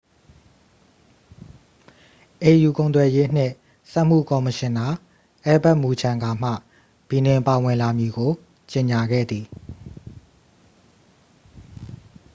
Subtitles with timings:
[2.47, 3.53] au ကုန်သွယ်ရေးနှင့်
[3.91, 4.87] စက်မှု ကော်မရှင်နာ
[5.45, 6.51] အယ်လ်ဘတ် မူချန်ဂါမှ
[7.09, 8.31] ဘီနင်ပါဝင်လာမည်ကို
[8.71, 9.45] ကြေငြာခဲ့သည်